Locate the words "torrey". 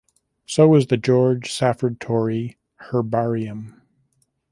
1.99-2.57